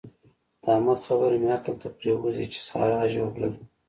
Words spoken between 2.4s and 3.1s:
چې سارا